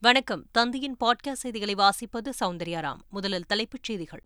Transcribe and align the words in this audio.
வணக்கம். 0.00 0.46
தந்தியின் 0.58 0.94
பாட்காஸ்ட் 1.00 1.32
செய்திகளை 1.32 1.74
வாசிப்பது 1.74 2.32
சௌந்தர்யாராம் 2.40 2.98
முதலில் 3.10 3.46
தலைப்புச் 3.46 3.82
செய்திகள். 3.82 4.20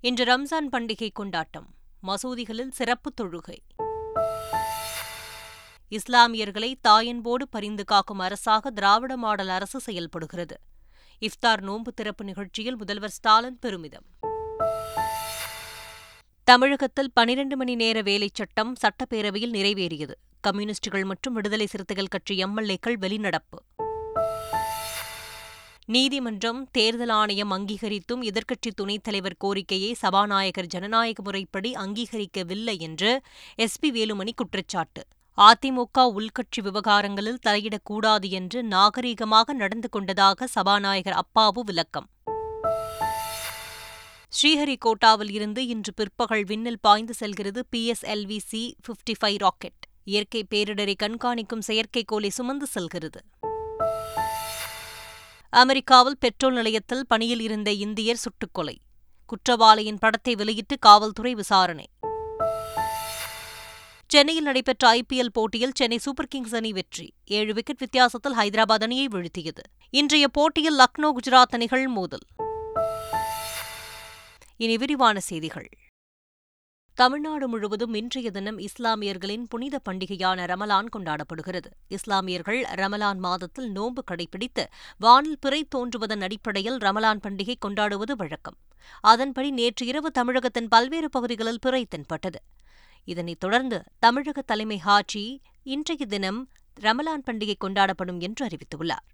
இன்று 0.00 0.24
ரம்ஜான் 0.24 0.68
பண்டிகை 0.72 1.10
கொண்டாட்டம். 1.12 1.74
மசூதிகளில் 2.02 2.70
சிறப்பு 2.70 3.12
தொழுகை. 3.20 3.56
இஸ்லாமியர்களை 5.90 6.74
தாயன்போடு 6.88 7.42
பரிந்து 7.50 7.84
காக்கும் 7.84 8.18
அரசாக 8.18 8.70
திராவிட 8.70 9.16
மாடல் 9.16 9.48
அரசு 9.48 9.80
செயல்படுகிறது. 9.80 10.60
இஃப்தார் 11.20 11.60
நோன்பு 11.60 11.92
திறப்பு 11.92 12.24
நிகழ்ச்சியில் 12.24 12.76
முதல்வர் 12.76 13.10
ஸ்டாலின் 13.10 13.58
பெருமிதம். 13.58 14.04
தமிழகத்தில் 16.44 17.12
பனிரண்டு 17.12 17.56
மணி 17.56 17.74
நேர 17.74 18.02
வேலைச் 18.02 18.34
சட்டம் 18.34 18.74
சட்டப்பேரவையில் 18.74 19.50
நிறைவேறியது. 19.50 20.14
கம்யூனிஸ்டுகள் 20.40 21.04
மற்றும் 21.04 21.34
விடுதலை 21.34 21.66
சிறுத்தைகள் 21.66 22.06
கட்சி 22.06 22.44
எம்எல்ஏக்கள் 22.44 22.96
வெளிநடப்பு. 23.00 23.60
நீதிமன்றம் 25.84 26.68
தேர்தல் 26.70 27.08
ஆணையம் 27.08 27.52
அங்கீகரித்தும் 27.52 28.22
எதிர்க்கட்சி 28.22 28.70
துணைத் 28.74 29.02
தலைவர் 29.02 29.36
கோரிக்கையை 29.38 29.94
சபாநாயகர் 29.94 30.66
ஜனநாயக 30.66 31.22
முறைப்படி 31.22 31.72
அங்கீகரிக்கவில்லை 31.72 32.78
என்று 32.78 33.20
எஸ் 33.54 33.78
பி 33.78 33.90
வேலுமணி 33.90 34.30
குற்றச்சாட்டு. 34.36 35.06
அதிமுக 35.36 35.98
உள்கட்சி 35.98 36.62
விவகாரங்களில் 36.62 37.38
தலையிடக்கூடாது 37.46 38.28
என்று 38.28 38.62
நாகரீகமாக 38.62 39.52
நடந்து 39.52 39.88
கொண்டதாக 39.88 40.46
சபாநாயகர் 40.46 41.24
அப்பாவு 41.24 41.60
விளக்கம். 41.60 42.10
ஸ்ரீஹரிகோட்டாவில் 44.28 45.30
இருந்து 45.30 45.66
இன்று 45.66 45.94
பிற்பகல் 45.94 46.44
விண்ணில் 46.44 46.80
பாய்ந்து 46.80 47.14
செல்கிறது 47.14 47.64
PSLV 47.72 48.38
C 48.38 48.76
fifty 48.88 49.14
five 49.20 49.38
rocket. 49.38 49.87
இயற்கை 50.08 50.46
பேரிடரை 50.50 50.94
கண்காணிக்கும் 50.94 51.64
செயற்கைக்கோளை 51.66 52.28
சுமந்து 52.28 52.66
செல்கிறது. 52.66 53.20
அமெரிக்காவில் 55.50 56.18
பெட்ரோல் 56.18 56.54
நிலையத்தில் 56.54 57.06
பணியில் 57.06 57.40
இருந்த 57.40 57.70
இந்தியர் 57.72 58.20
சுட்டுக்கொலை. 58.24 58.76
குற்றவாளியின் 59.26 59.98
படத்தை 59.98 60.34
வெளியிட்டு 60.34 60.78
காவல்துறை 60.78 61.34
விசாரணை. 61.34 61.86
சென்னையில் 64.06 64.44
நடைபெற்ற 64.44 64.92
ஐபிஎல் 64.92 65.32
போட்டியில் 65.32 65.72
சென்னை 65.74 65.98
சூப்பர் 65.98 66.26
கிங்ஸ் 66.26 66.54
அணி 66.54 66.72
வெற்றி. 66.72 67.14
ஏழு 67.24 67.54
விக்கெட் 67.54 67.78
வித்தியாசத்தில் 67.78 68.36
ஹைதராபாத் 68.36 68.82
அணியை 68.82 69.06
வீழ்த்தியது. 69.06 69.64
இன்றைய 69.90 70.28
போட்டியில் 70.28 70.78
லக்னோ 70.78 71.12
குஜராத் 71.12 71.54
அணிகள் 71.54 71.86
மோதல். 71.86 72.26
இனி 74.56 74.76
விரிவான 74.76 75.20
செய்திகள். 75.20 75.68
தமிழ்நாடு 76.98 77.48
முழுவதும் 77.48 77.94
இன்றைய 77.94 78.30
தினம் 78.30 78.58
இஸ்லாமியர்களின் 78.58 79.44
புனித 79.48 79.80
பண்டிகையான 79.88 80.46
ரமலான் 80.46 80.86
கொண்டாடப்படுகிறது. 80.96 81.70
இஸ்லாமியர்கள் 81.88 82.60
ரமலான் 82.60 83.16
மாதத்தில் 83.16 83.70
நோன்பு 83.70 84.04
கடைபிடித்து 84.10 84.64
வானில் 84.98 85.38
பிறை 85.40 85.64
தோன்றுவதன் 85.64 86.20
அடிப்படையில் 86.20 86.76
ரமலான் 86.76 87.20
பண்டிகை 87.22 87.54
கொண்டாடுவது 87.58 88.16
வழக்கம். 88.16 88.56
அதன்படி 89.00 89.50
நேற்று 89.50 89.86
இரவு 89.86 90.10
தமிழகத்தின் 90.10 90.68
பல்வேறு 90.68 91.10
பகுதிகளில் 91.10 91.58
பிறை 91.60 91.86
தென்பட்டது. 91.86 92.42
இதனைத் 93.04 93.40
தொடர்ந்து 93.40 93.82
தமிழக 93.98 94.42
தலைமை 94.42 94.80
ஹாஜி 94.86 95.38
இன்றைய 95.62 96.06
தினம் 96.06 96.48
ரமலான் 96.80 97.24
பண்டிகை 97.26 97.54
கொண்டாடப்படும் 97.64 98.20
என்று 98.20 98.46
அறிவித்துள்ளார். 98.46 99.06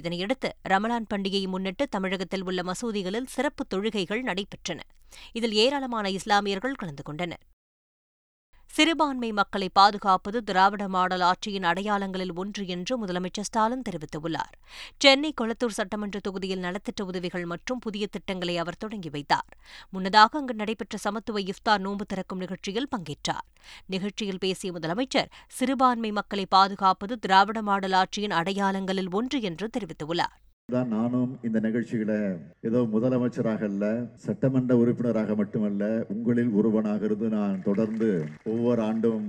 இதனையடுத்து 0.00 0.50
ரமலான் 0.68 1.06
பண்டிகையை 1.14 1.46
முன்னிட்டு 1.46 1.88
தமிழகத்தில் 1.88 2.44
உள்ள 2.44 2.62
மசூதிகளில் 2.62 3.26
சிறப்பு 3.26 3.66
தொழுகைகள் 3.74 4.22
நடைபெற்றன. 4.22 4.80
இதில் 5.32 5.52
ஏராளமான 5.52 6.10
இஸ்லாமியர்கள் 6.10 6.74
கலந்து 6.74 7.02
கொண்டனர். 7.02 7.44
சிறுபான்மை 8.70 9.32
மக்களை 9.32 9.68
பாதுகாப்பது 9.68 10.42
திராவிட 10.42 10.88
மாடல் 10.88 11.20
ஆட்சியின் 11.20 11.62
அடையாளங்களில் 11.62 12.34
ஒன்று 12.34 12.66
என்று 12.66 13.06
முதலமைச்சர் 13.06 13.46
ஸ்டாலின் 13.48 13.82
தெரிவித்துள்ளார். 13.88 14.54
சென்னை 14.98 15.34
கொளத்தூர் 15.40 15.76
சட்டமன்ற 15.78 16.18
தொகுதியில் 16.18 16.60
நலத்திட்ட 16.60 17.02
உதவிகள் 17.02 17.44
மற்றும் 17.44 17.78
புதிய 17.78 18.06
திட்டங்களை 18.06 18.58
அவர் 18.58 18.76
தொடங்கி 18.76 19.08
வைத்தார். 19.08 19.50
முன்னதாக 19.90 20.38
அங்கு 20.38 20.54
நடைபெற்ற 20.54 20.98
சமத்துவ 20.98 21.40
இஃப்தார் 21.40 21.78
நோன்பு 21.78 22.06
திறக்கும் 22.06 22.38
நிகழ்ச்சியில் 22.38 22.88
பங்கேற்றார். 22.96 23.46
நிகழ்ச்சியில் 23.86 24.38
பேசிய 24.38 24.72
முதலமைச்சர் 24.72 25.32
சிறுபான்மை 25.48 26.12
மக்களை 26.12 26.46
பாதுகாப்பது 26.46 27.18
திராவிட 27.18 27.62
மாடல் 27.62 27.92
ஆட்சியின் 27.92 28.30
அடையாளங்களில் 28.30 29.10
ஒன்று 29.10 29.40
என்று 29.42 29.68
தெரிவித்துள்ளார். 29.78 30.36
தான் 30.68 30.90
நானும் 30.94 31.30
இந்த 31.42 31.58
நிகழ்ச்சிகளை 31.64 32.16
ஏதோ 32.60 32.80
முதலமைச்சராக 32.94 33.62
அல்ல 33.68 33.84
சட்டமன்ற 34.24 34.72
உறுப்பினராக 34.76 35.34
மட்டுமல்ல 35.34 35.84
உங்களில் 36.14 36.50
ஒருவனாக 36.52 37.04
இருந்து 37.04 37.28
நான் 37.28 37.62
தொடர்ந்து 37.62 38.08
ஒவ்வொரு 38.44 38.82
ஆண்டும் 38.82 39.24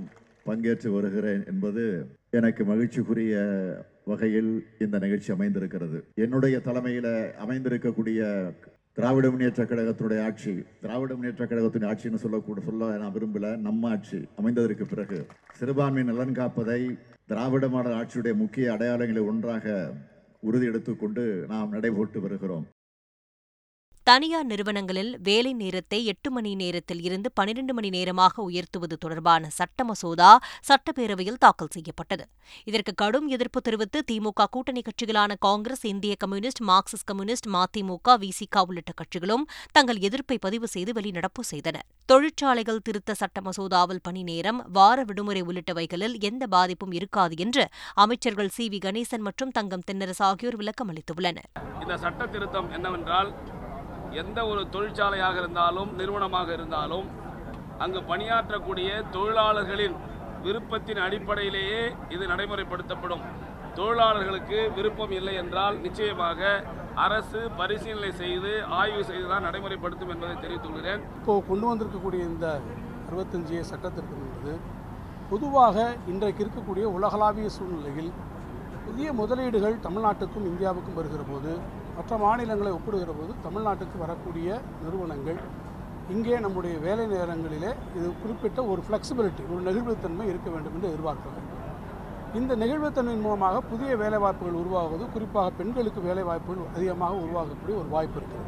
பங்கேற்று 0.45 0.89
வருகிறேன் 0.95 1.45
என்பது 1.51 1.85
எனக்கு 2.31 2.63
மகிழ்ச்சிக்குரிய 2.71 3.35
வகையில் 4.05 4.51
இந்த 4.79 4.99
நிகழ்ச்சி 4.99 5.31
அமைந்திருக்கிறது. 5.31 5.97
என்னுடைய 6.25 6.57
தலைமையில 6.67 7.07
அமைந்திருக்கக்கூடிய 7.45 8.19
திராவிட 8.93 9.25
முன்னேற்ற 9.29 9.63
கழகத்தினுடைய 9.63 10.21
ஆட்சி 10.27 10.53
திராவிட 10.83 11.11
முன்னேற்ற 11.13 11.43
கழகத்தினுடைய 11.45 11.91
ஆட்சின்னு 11.93 12.23
சொல்லக்கூட 12.25 12.61
சொல்ல 12.69 12.91
நான் 12.97 13.15
விரும்பல 13.17 13.55
நம்ம 13.67 13.89
ஆட்சி 13.89 14.21
அமைந்ததற்கு 14.41 14.87
பிறகு. 14.93 15.21
சிறுபான்மை 15.59 16.03
நலன் 16.03 16.37
காப்பதை 16.41 16.81
திராவிட 17.25 17.67
மாடல் 17.69 17.99
ஆட்சியுடைய 18.01 18.35
முக்கிய 18.35 18.73
அடையாளங்களில் 18.75 19.29
ஒன்றாக 19.31 19.65
உறுதி 20.39 20.65
எடுத்துக்கொண்டு 20.65 21.45
நாம் 21.47 21.69
நடைபோட்டு 21.69 22.21
வருகிறோம். 22.21 22.67
தனியார் 24.09 24.45
நிறுவனங்களில் 24.45 25.11
வேலை 25.23 25.49
நேரத்தை 25.53 25.97
எட்டு 26.11 26.29
மணி 26.31 26.51
நேரத்தில் 26.55 27.01
இருந்து 27.07 27.29
பனிரெண்டு 27.31 27.73
மணி 27.73 27.89
நேரமாக 27.95 28.35
உயர்த்துவது 28.41 28.95
தொடர்பான 28.97 29.49
சட்ட 29.57 29.83
மசோதா 29.83 30.29
சட்டப்பேரவையில் 30.69 31.37
தாக்கல் 31.37 31.71
செய்யப்பட்டது. 31.75 32.23
இதற்கு 32.63 32.93
கடும் 32.95 33.27
எதிர்ப்பு 33.27 33.61
தெரிவித்து 33.61 33.99
திமுக 34.11 34.47
கூட்டணி 34.49 34.81
கட்சிகளான 34.81 35.35
காங்கிரஸ் 35.39 35.85
இந்திய 35.85 36.15
communist 36.15 36.61
marxist 36.61 37.07
communist 37.07 37.49
MDMK 37.55 38.15
VCK 38.23 38.63
உள்ளிட்ட 38.67 38.93
கட்சிகளும் 39.01 39.45
தங்கள் 39.71 39.99
எதிர்ப்பை 39.99 40.37
பதிவு 40.37 40.67
செய்து 40.67 40.93
வெளிநடப்பு 40.93 41.43
செய்தனர் 41.43 41.85
தொழிற்சாலைகள் 42.09 42.81
திருத்த 42.81 43.13
சட்ட 43.13 43.39
மசோதாவில் 43.41 44.03
பணி 44.03 44.23
நேரம் 44.23 44.61
வார 44.71 44.99
விடுமுறை 45.03 45.43
உள்ளிட்டவைகளில் 45.47 46.17
எந்த 46.23 46.43
பாதிப்பும் 46.47 46.91
இருக்காது 46.91 47.35
என்று 47.37 47.65
அமைச்சர்கள் 47.97 48.53
சி 48.57 48.67
வி 48.71 48.81
கணேசன் 48.87 49.25
மற்றும் 49.27 49.51
தங்கம் 49.51 49.87
தென்னரசு 49.89 50.23
ஆகியோர் 50.23 50.59
விளக்கம் 50.61 50.91
அளித்துள்ளனர் 50.93 51.49
இந்த 51.83 51.95
சட்ட 51.97 52.23
திருத்தம் 52.27 52.69
என்னவென்றால் 52.71 53.31
எந்த 54.13 54.47
ஒரு 54.47 54.69
தொழிற்சாலையாக 54.69 55.37
இருந்தாலும் 55.37 55.91
நிறுவனமாக 55.95 56.53
இருந்தாலும் 56.53 57.07
அங்கு 57.79 57.99
பணியாற்றக்கூடிய 57.99 58.89
தொழிலாளர்களின் 59.11 59.95
விருப்பத்தின் 60.43 60.97
அடிப்படையிலேயே 60.97 61.95
இது 62.09 62.27
நடைமுறைப்படுத்தப்படும். 62.27 63.23
தொழிலாளர்களுக்கு 63.75 64.71
விருப்பம் 64.75 65.11
இல்லை 65.11 65.35
என்றால் 65.35 65.75
நிச்சயமாக 65.79 66.63
அரசு 66.95 67.49
பரிசீலனை 67.57 68.11
செய்து 68.11 68.63
ஆய்வு 68.69 69.03
செய்து 69.03 69.27
தான் 69.27 69.41
நடைமுறைப்படுத்தும் 69.41 70.09
என்பதை 70.09 70.35
தெரிவித்துள்ளேன் 70.35 71.03
இப்போது 71.19 71.45
கொண்டு 71.47 71.67
வந்திருக்கக்கூடிய 71.67 72.23
இந்த 72.23 72.47
அறுபத்தஞ்சு 73.07 73.59
சட்டத்திற்கு 73.63 74.15
என்பது 74.17 74.53
பொதுவாக 75.31 75.95
இன்றைக்கு 76.07 76.43
இருக்கக்கூடிய 76.43 76.83
உலகளாவிய 76.83 77.49
சூழ்நிலையில் 77.49 78.11
புதிய 78.85 79.13
முதலீடுகள் 79.13 79.75
தமிழ்நாட்டுக்கும் 79.79 80.45
இந்தியாவுக்கும் 80.45 80.93
வருகிற 80.93 81.23
போது 81.23 81.51
மற்ற 81.99 82.17
மாநிலங்களை 82.17 82.71
ஒப்பிடுகிற 82.71 83.13
போது 83.13 83.31
தமிழ்நாட்டுக்கு 83.43 83.97
வரக்கூடிய 83.97 84.49
நிறுவனங்கள் 84.83 85.39
இங்கே 86.09 86.37
நம்முடைய 86.39 86.75
வேலை 86.79 87.05
நேரங்களிலே 87.07 87.71
இது 87.97 88.07
குறிப்பிட்ட 88.21 88.59
ஒரு 88.63 88.81
ஃப்ளெக்சிபிலிட்டி 88.85 89.43
ஒரு 89.51 89.61
நெகிழ்வுத்தன்மை 89.67 90.25
இருக்க 90.29 90.49
வேண்டும் 90.49 90.75
என்று 90.75 90.89
எதிர்பார்க்கிறது 90.91 91.47
இந்த 92.39 92.55
நெகிழ்வுத்தன்மையின் 92.55 93.25
மூலமாக 93.25 93.61
புதிய 93.61 93.91
வேலைவாய்ப்புகள் 93.95 94.59
உருவாகுவது 94.61 95.05
குறிப்பாக 95.13 95.51
பெண்களுக்கு 95.59 96.01
வேலைவாய்ப்புகள் 96.01 96.73
அதிகமாக 96.75 97.15
உருவாகக்கூடிய 97.25 97.75
ஒரு 97.77 97.89
வாய்ப்பு 97.89 98.17
இருக்கிறது. 98.19 98.47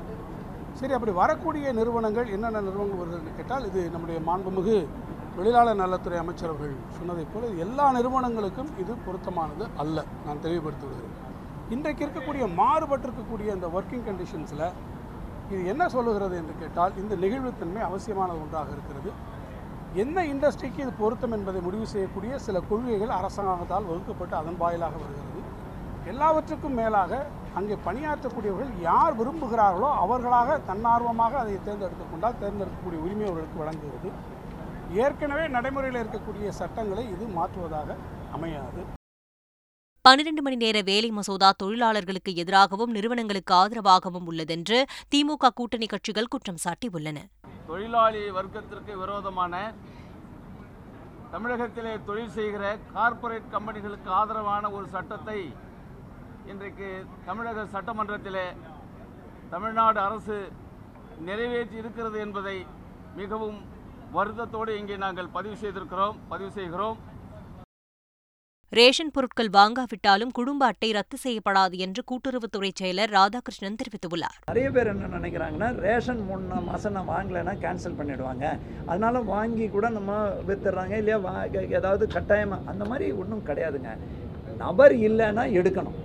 சரி 0.80 0.94
அப்படி 0.94 1.14
வரக்கூடிய 1.22 1.74
நிறுவனங்கள் 1.80 2.28
என்னென்ன 2.28 2.62
நிறுவனங்கள் 2.62 3.02
வருதுன்னு 3.02 3.38
கேட்டால் 3.38 3.66
இது 3.66 3.82
நம்முடைய 3.90 4.20
மாண்புமிகு 4.30 4.78
தொழிலாளர் 5.36 5.82
நலத்துறை 5.82 6.20
அமைச்சர் 6.22 6.52
அவர்கள் 6.52 6.78
சொன்னதைப் 7.00 7.34
போல 7.34 7.50
எல்லா 7.66 7.88
நிறுவனங்களுக்கும் 7.98 8.72
இது 8.84 8.96
பொருத்தமானது 9.08 9.68
அல்ல 9.84 10.06
நான் 10.26 10.42
தெளிவுபடுத்தி 10.42 10.88
விடுகிறேன் 10.88 11.18
இன்றைக்கு 11.74 12.02
இருக்கக்கூடிய 12.06 12.46
மாறுபட்டிருக்கக்கூடிய 12.60 13.50
இந்த 13.58 13.68
ஒர்க்கிங் 13.78 14.06
கண்டிஷன்ஸில் 14.08 14.66
இது 15.52 15.62
என்ன 15.72 15.84
சொல்லுகிறது 15.96 16.36
என்று 16.42 16.54
கேட்டால் 16.62 16.98
இந்த 17.02 17.14
நெகிழ்வுத்தன்மை 17.24 17.82
அவசியமான 17.88 18.30
ஒன்றாக 18.42 18.70
இருக்கிறது. 18.76 19.12
என்ன 20.04 20.26
இண்டஸ்ட்ரிக்கு 20.32 20.82
இது 20.86 20.92
பொருத்தம் 21.02 21.34
என்பதை 21.38 21.60
முடிவு 21.68 21.86
செய்யக்கூடிய 21.94 22.40
சில 22.46 22.58
கொள்கைகள் 22.70 23.16
அரசாங்கத்தால் 23.20 23.88
வகுக்கப்பட்டு 23.90 24.36
அதன் 24.42 24.60
வாயிலாக 24.64 24.96
வருகிறது. 25.04 25.42
எல்லாவற்றுக்கும் 26.12 26.78
மேலாக 26.82 27.24
அங்கே 27.60 27.76
பணியாற்றக்கூடியவர்கள் 27.88 28.72
யார் 28.90 29.18
விரும்புகிறார்களோ 29.20 29.90
அவர்களாக 30.04 30.60
தன்னார்வமாக 30.70 31.38
அதை 31.44 31.58
தேர்ந்தெடுத்துக் 31.68 32.14
கொண்டால் 32.14 32.40
தேர்ந்தெடுக்கக்கூடிய 32.44 33.02
உரிமை 33.06 33.28
அவர்களுக்கு 33.30 33.62
வழங்குகிறது. 33.64 34.12
ஏற்கனவே 35.04 35.46
நடைமுறையில் 35.58 36.02
இருக்கக்கூடிய 36.04 36.50
சட்டங்களை 36.62 37.06
இது 37.14 37.28
மாற்றுவதாக 37.38 37.96
அமையாது. 38.38 38.82
பனிரண்டு 40.06 40.42
மணி 40.46 40.58
நேர 40.62 40.78
வேலை 40.88 41.10
மசோதா 41.16 41.50
தொழிலாளர்களுக்கு 41.62 42.32
எதிராகவும் 42.42 42.94
நிறுவனங்களுக்கு 42.96 43.54
ஆதரவாகவும் 43.58 44.28
உள்ளதென்று 44.30 44.78
திமுக 45.12 45.52
கூட்டணி 45.60 45.88
கட்சிகள் 45.92 46.30
குற்றம் 46.34 46.58
சாட்டியுள்ளன. 46.64 47.18
தொழிலாளி 47.68 48.22
வர்க்கத்திற்கு 48.38 48.94
விரோதமான 49.02 49.54
தமிழகத்திலே 51.34 51.94
தொழில் 52.08 52.34
செய்கிற 52.38 52.64
கார்ப்பரேட் 52.96 53.52
கம்பெனிகளுக்கு 53.54 54.10
ஆதரவான 54.22 54.72
ஒரு 54.78 54.88
சட்டத்தை 54.96 55.38
இன்றைக்கு 56.54 56.90
தமிழக 57.30 57.68
சட்டமன்றத்திலே 57.76 58.48
தமிழ்நாடு 59.54 60.02
அரசு 60.08 60.40
நிறைவேற்றி 61.30 61.80
இருக்கிறது 61.84 62.20
என்பதை 62.26 62.58
மிகவும் 63.22 63.62
வருத்தத்தோடு 64.18 64.74
இங்கே 64.82 65.00
நாங்கள் 65.06 65.34
பதிவு 65.38 65.58
செய்திருக்கிறோம் 65.64 66.18
பதிவு 66.34 66.52
செய்கிறோம். 66.60 66.98
ரேஷன் 68.78 69.12
பொருட்கள் 69.12 69.50
வாங்காவிட்டாலும் 69.54 70.30
குடும்ப 70.32 70.66
அட்டை 70.66 70.90
ரத்து 70.92 71.18
செய்யப்படாது 71.24 71.78
என்று 71.86 72.02
கூட்டுறவுத்துறை 72.12 72.70
செயலர் 72.82 73.12
ராதாகிருஷ்ணன் 73.18 73.76
தெரிவித்துள்ளார். 73.82 74.38
நிறைய 74.46 74.68
பேர் 74.76 74.90
என்ன 74.92 75.10
நினைக்கிறாங்கன்னா 75.16 75.70
ரேஷன் 75.86 76.22
மூணு 76.28 76.62
மாதம் 76.68 76.96
நான் 76.98 77.10
வாங்கலைன்னா 77.10 77.54
கேன்சல் 77.64 77.98
பண்ணிடுவாங்க. 78.00 78.46
அதனால 78.86 79.20
வாங்கி 79.32 79.68
கூட 79.68 79.90
நம்ம 79.90 80.16
வித்துடுறாங்க 80.48 80.96
இல்லையா? 81.02 81.20
ஏதாவது 81.80 82.08
கட்டாயமாக 82.08 82.70
அந்த 82.72 82.86
மாதிரி 82.86 83.12
ஒன்றும் 83.12 83.44
கிடையாதுங்க. 83.46 83.92
நபர் 84.64 84.96
இல்லைன்னா 85.10 85.46
எடுக்கணும். 85.60 86.00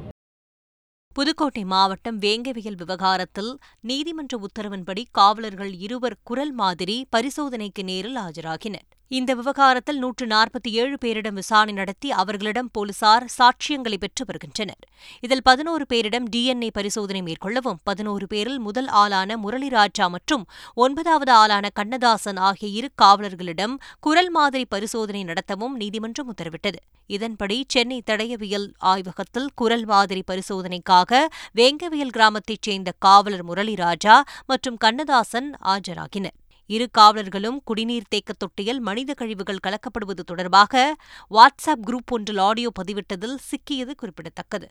புதுக்கோட்டை 1.16 1.64
மாவட்டம் 1.64 2.18
வேங்கவியல் 2.20 2.80
விவகாரத்தில் 2.82 3.52
நீதிமன்ற 3.80 4.40
உத்தரவின்படி 4.46 5.04
காவலர்கள் 5.10 5.72
இருவர் 5.86 6.20
குரல் 6.22 6.52
மாதிரி 6.52 6.98
பரிசோதனைக்கு 7.16 7.84
நேரில் 7.84 8.20
ஆஜராகினர். 8.26 8.88
இந்த 9.08 9.34
விவகாரத்தில் 9.34 9.98
நூற்று 9.98 10.26
நாற்பத்தி 10.26 10.70
ஏழு 10.70 10.96
பேரிடம் 11.04 11.32
விசாரணை 11.32 11.74
நடத்தி 11.74 12.10
அவர்களிடம் 12.10 12.70
போலீசார் 12.72 13.24
சாட்சியங்களை 13.38 13.96
பெற்று 13.96 14.24
வருகின்றனர். 14.24 14.80
இதில் 15.20 15.42
பதினோரு 15.42 15.84
பேரிடம் 15.88 16.24
டிஎன்ஏ 16.32 16.70
பரிசோதனை 16.72 17.22
மேற்கொள்ளவும் 17.22 17.78
பதினோரு 17.84 18.26
பேரில் 18.26 18.58
முதல் 18.58 18.86
ஆளான 18.86 19.36
முரளிராஜா 19.36 20.06
மற்றும் 20.08 20.46
ஒன்பதாவது 20.74 21.32
ஆளான 21.32 21.68
கண்ணதாசன் 21.68 22.36
ஆகிய 22.36 22.70
இரு 22.78 22.90
காவலர்களிடம் 23.02 23.76
குரல் 24.00 24.30
மாதிரி 24.30 24.64
பரிசோதனை 24.64 25.24
நடத்தவும் 25.24 25.76
நீதிமன்றம் 25.82 26.34
உத்தரவிட்டது. 26.34 26.80
இதன்படி 27.06 27.64
சென்னை 27.68 28.02
தடயவியல் 28.10 28.68
ஆய்வகத்தில் 28.78 29.48
குரல் 29.54 29.84
மாதிரி 29.84 30.24
பரிசோதனைக்காக 30.32 31.22
வேங்கவியல் 31.54 32.14
கிராமத்தைச் 32.16 32.62
சேர்ந்த 32.62 32.92
காவலர் 32.98 33.46
முரளிராஜா 33.46 34.16
மற்றும் 34.46 34.76
கண்ணதாசன் 34.76 35.50
ஆஜராகினர். 35.64 36.36
இரு 36.70 36.86
காவலர்களும் 36.98 37.58
குடிநீர் 37.64 38.08
தேக்க 38.08 38.32
தொட்டியில் 38.32 38.80
மனித 38.80 39.14
கழிவுகள் 39.14 39.62
கலக்கப்படுவது 39.66 40.22
தொடர்பாக 40.24 40.96
வாட்ஸ்அப் 41.30 41.84
குரூப் 41.86 42.10
ஒன்றில் 42.10 42.38
ஆடியோ 42.38 42.70
பதிவிட்டதில் 42.78 43.38
சிக்கியது 43.50 43.94
குறிப்பிடத்தக்கது. 43.94 44.68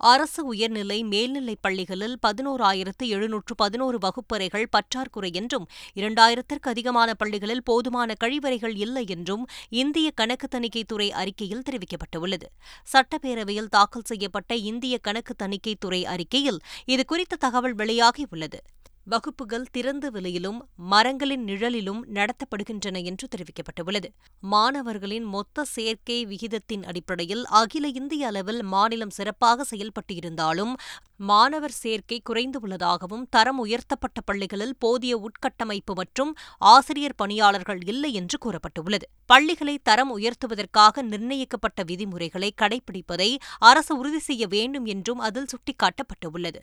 அரசு 0.00 0.44
உயர்நிலை 0.44 1.04
மேல்நிலைப் 1.04 1.62
பள்ளிகளில் 1.62 2.16
பதினோராயிரத்து 2.26 3.04
எழுநூற்று 3.06 3.54
பதினோரு 3.54 3.98
வகுப்பறைகள் 3.98 4.66
பற்றாக்குறை 4.70 5.30
என்றும் 5.32 5.66
இரண்டாயிரத்திற்கு 5.94 6.68
அதிகமான 6.68 7.14
பள்ளிகளில் 7.14 7.62
போதுமான 7.62 8.14
கழிவறைகள் 8.24 8.76
இல்லை 8.76 9.04
என்றும் 9.08 9.46
இந்திய 9.68 10.10
கணக்கு 10.10 10.48
தணிக்கைத்துறை 10.50 11.10
அறிக்கையில் 11.10 11.62
தெரிவிக்கப்பட்டுள்ளது. 11.70 12.48
சட்டப்பேரவையில் 12.92 13.68
தாக்கல் 13.68 14.04
செய்யப்பட்ட 14.04 14.54
இந்திய 14.54 14.98
கணக்கு 14.98 15.34
தணிக்கைத்துறை 15.42 16.02
அறிக்கையில் 16.04 16.60
இதுகுறித்த 16.86 17.38
தகவல் 17.38 17.74
வெளியாகியுள்ளது 17.74 18.60
வகுப்புகள் 19.06 19.66
திறந்த 19.70 20.10
விலையிலும் 20.10 20.58
மரங்களின் 20.76 21.44
நிழலிலும் 21.44 22.00
நடத்தப்படுகின்றன 22.14 23.02
என்று 23.04 23.28
தெரிவிக்கப்பட்டுள்ளது. 23.32 24.08
மாணவர்களின் 24.40 25.24
மொத்த 25.24 25.64
சேர்க்கை 25.64 26.26
விகிதத்தின் 26.26 26.84
அடிப்படையில் 26.84 27.44
அகில 27.44 27.88
இந்திய 27.88 28.26
அளவில் 28.26 28.62
மாநிலம் 28.62 29.10
சிறப்பாக 29.10 29.64
செயல்பட்டு 29.64 30.14
இருந்தாலும் 30.14 30.76
மாணவர் 31.16 31.76
சேர்க்கை 31.82 32.22
குறைந்துள்ளதாகவும் 32.30 33.24
தரம் 33.30 33.58
உயர்த்தப்பட்ட 33.58 34.20
பள்ளிகளில் 34.20 34.74
போதிய 34.78 35.12
உட்கட்டமைப்பு 35.18 35.94
மற்றும் 35.94 36.36
ஆசிரியர் 36.58 37.14
பணியாளர்கள் 37.16 37.82
இல்லை 37.84 38.12
என்று 38.12 38.38
கூறப்பட்டுள்ளது. 38.44 39.06
பள்ளிகளை 39.26 39.78
தரம் 39.82 40.18
உயர்த்துவதற்காக 40.18 41.02
நிர்ணயிக்கப்பட்ட 41.02 41.82
விதிமுறைகளை 41.82 42.52
கடைபிடிப்பதை 42.62 43.36
அரசு 43.58 43.98
உறுதி 43.98 44.18
செய்ய 44.18 44.46
வேண்டும் 44.46 44.84
என்றும் 44.84 45.18
அதில் 45.18 45.52
சுட்டிக்காட்டப்பட்டுள்ளது. 45.52 46.62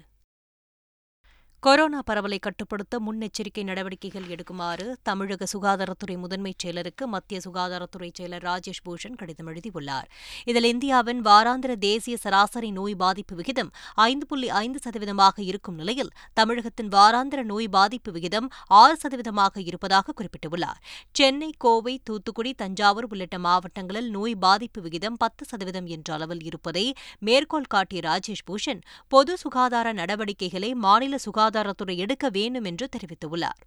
கொரோனா 1.65 1.99
பரவலை 2.05 2.37
கட்டுப்படுத்த 2.39 2.99
முன்னெச்சரிக்கை 2.99 3.63
நடவடிக்கைகள் 3.63 4.25
எடுக்குமாறு 4.33 4.85
தமிழக 5.03 5.45
சுகாதாரத்துறை 5.53 6.17
முதன்மைச் 6.17 6.61
செயலருக்கு 6.63 7.03
மத்திய 7.05 7.39
சுகாதாரத்துறை 7.45 8.09
செயலர் 8.17 8.43
ராஜேஷ் 8.47 8.81
பூஷன் 8.85 9.15
கடிதம் 9.15 9.47
எழுதியுள்ளார். 9.47 10.07
இதில் 10.45 10.63
இந்தியாவின் 10.63 11.21
வாராந்திர 11.21 11.75
தேசிய 11.75 12.17
சராசரி 12.17 12.71
நோய் 12.71 12.95
பாதிப்பு 12.95 13.35
விகிதம் 13.35 13.69
ஐந்து 14.07 14.25
புள்ளி 14.25 14.49
ஐந்து 14.49 14.79
சதவீதமாக 14.85 15.39
இருக்கும் 15.41 15.75
நிலையில் 15.75 16.11
தமிழகத்தின் 16.33 16.89
வாராந்திர 16.89 17.43
நோய் 17.43 17.69
பாதிப்பு 17.69 18.11
விகிதம் 18.11 18.49
ஆறு 18.81 18.97
சதவீதமாக 19.03 19.63
இருப்பதாக 19.63 20.15
குறிப்பிட்டுள்ளார். 20.17 20.81
சென்னை 21.11 21.49
கோவை 21.57 21.95
தூத்துக்குடி 22.03 22.53
தஞ்சாவூர் 22.53 23.09
உள்ளிட்ட 23.09 23.39
மாவட்டங்களில் 23.39 24.09
நோய் 24.09 24.35
பாதிப்பு 24.35 24.81
விகிதம் 24.81 25.17
பத்து 25.17 25.45
சதவீதம் 25.45 25.85
என்ற 25.85 26.13
அளவில் 26.13 26.43
இருப்பதை 26.43 26.85
மேற்கோள் 27.19 27.71
காட்டிய 27.77 28.01
ராஜேஷ் 28.09 28.45
பூஷன் 28.51 28.83
பொது 29.07 29.37
சுகாதார 29.37 29.93
நடவடிக்கைகளை 29.93 30.73
மாநில 30.73 31.15
சுகாதார 31.17 31.51
சுகாதாரத்துறை 31.53 31.95
எடுக்க 32.03 32.25
வேண்டும் 32.37 32.67
என்று 32.69 32.85
தெரிவித்துள்ளார். 32.95 33.61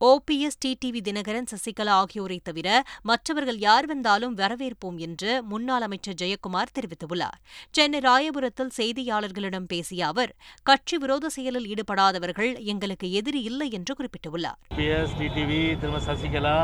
ஓபிஎஸ் 0.00 0.58
டிடிவி 0.64 1.00
தினகரன் 1.06 1.48
சசிகலா 1.52 1.94
ஆகியோரை 2.00 2.36
தவிர 2.48 2.68
மற்றவர்கள் 3.08 3.58
யார் 3.64 3.86
வந்தாலும் 3.92 4.34
வரவேற்போம் 4.40 4.98
என்று 5.06 5.30
முன்னாள் 5.52 5.84
அமைச்சர் 5.86 6.18
ஜெயக்குமார் 6.22 6.74
தெரிவித்துள்ளார். 6.76 7.38
சென்னை 7.76 8.00
ராயபுரத்தில் 8.08 8.72
செய்தியாளர்களிடம் 8.78 9.66
பேசிய 9.72 10.06
அவர் 10.12 10.32
கட்சி 10.70 10.98
விரோத 11.04 11.30
செயலில் 11.36 11.68
ஈடுபடாதவர்கள் 11.72 12.52
எங்களுக்கு 12.72 13.08
எதிரி 13.20 13.42
இல்லை 13.50 13.68
என்று 13.78 13.94
குறிப்பிட்டுள்ளார். 13.98 14.60
ஓபிஎஸ் 14.74 15.18
டிடிவி 15.20 15.60
திரும்ப 15.82 16.00
சசிகலா 16.10 16.56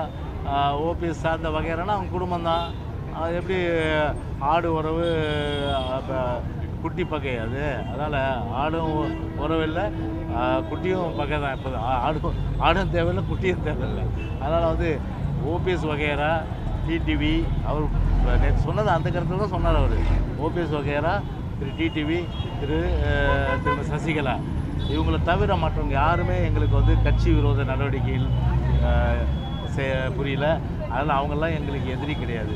ஓபிஎஸ் 0.87 1.25
சார்ந்த 1.25 1.51
வகையான 1.57 1.91
அவங்க 1.97 2.17
குடும்பம் 2.17 2.49
தான் 2.51 2.67
எப்படி 3.39 3.59
ஆடு 4.53 4.71
உறவு 4.79 5.09
குட்டி 6.85 7.05
பகை 7.13 7.35
அது. 7.45 7.63
அதனால் 7.91 8.19
ஆடும் 8.63 8.97
உறவில்லை 9.45 9.85
குட்டியும் 10.71 11.15
பகை 11.21 11.37
தான். 11.45 11.55
இப்போ 11.59 11.71
ஆடும் 12.07 12.39
ஆடும் 12.67 12.93
தேவையில்லை 12.97 13.25
குட்டியும் 13.31 13.65
தேவையில்லை. 13.69 14.05
அதனால் 14.43 14.71
வந்து 14.73 14.91
ஓபிஎஸ் 15.53 15.87
வகையரா 15.93 16.33
டிடிவி 16.87 17.35
அவர் 17.69 17.85
நேற்று 18.43 18.67
சொன்னது 18.67 18.91
அந்த 18.97 19.09
கருத்தில் 19.15 19.43
தான் 19.45 19.55
சொன்னார் 19.57 19.81
அவர். 19.83 19.97
ஓபிஎஸ் 20.45 20.77
வகையரா 20.79 21.15
திரு 21.59 21.73
டிடிவி 21.79 22.19
திரு 22.61 22.79
திரு 23.65 23.83
சசிகலா. 23.93 24.37
இவங்களை 24.93 25.19
தவிர 25.31 25.57
மற்றவங்க 25.65 25.95
யாருமே 26.03 26.37
எங்களுக்கு 26.49 26.81
வந்து 26.81 26.95
கட்சி 27.09 27.29
விரோத 27.39 27.65
நடவடிக்கையில் 27.73 28.29
புரியல. 30.17 30.47
அதனால் 30.95 31.19
அவங்கெல்லாம் 31.19 31.55
எங்களுக்கு 31.59 31.89
எதிரி 31.97 32.15
கிடையாது. 32.23 32.55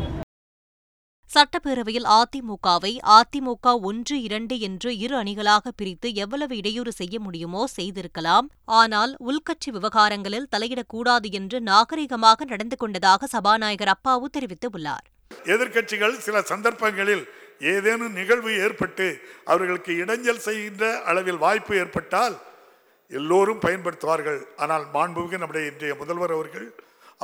சட்டப்பேரவையில் 1.35 2.07
அதிமுகவை 2.19 2.91
அதிமுக 3.17 3.73
ஒன்று 3.89 4.17
இரண்டு 4.27 4.55
என்று 4.67 4.91
இரு 5.05 5.14
அணிகளாக 5.21 5.73
பிரித்து 5.79 6.09
எவ்வளவு 6.23 6.55
இடையூறு 6.61 6.93
செய்ய 7.00 7.17
முடியுமோ 7.25 7.62
செய்திருக்கலாம். 7.75 8.47
ஆனால் 8.79 9.12
உள்கட்சி 9.29 9.71
விவகாரங்களில் 9.76 10.49
தலையிடக்கூடாது 10.55 11.31
என்று 11.38 11.59
நாகரிகமாக 11.71 12.47
நடந்து 12.52 12.76
கொண்டதாக 12.83 13.29
சபாநாயகர் 13.35 13.93
அப்பாவு 13.95 14.29
தெரிவித்துள்ளார். 14.37 15.05
எதிர்க்கட்சிகள் 15.55 16.17
சில 16.26 16.41
சந்தர்ப்பங்களில் 16.52 17.25
ஏதேனும் 17.73 18.17
நிகழ்வு 18.21 18.52
ஏற்பட்டு 18.64 19.09
அவர்களுக்கு 19.52 19.93
இடைஞ்சல் 20.02 20.45
செய்கின்ற 20.47 20.85
அளவில் 21.11 21.43
வாய்ப்பு 21.45 21.75
ஏற்பட்டால் 21.83 22.37
எல்லோரும் 23.11 23.62
பயன்படுத்துவார்கள். 23.67 24.41
ஆனால் 24.62 24.87
மாண்புமிகு 24.95 25.43
நம்முடைய 25.43 25.64
இன்றைய 25.73 25.95
முதல்வர் 26.00 26.35
அவர்கள் 26.38 26.67